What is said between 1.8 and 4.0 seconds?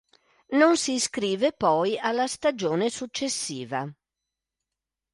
alla stagione successiva.